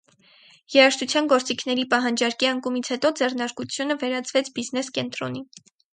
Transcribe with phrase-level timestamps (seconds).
[0.75, 5.45] Երաժշտական գործիքների պահանջարկի անկումից հետո ձեռնարկությունը վերածվեց բիզնես կենտրոնի։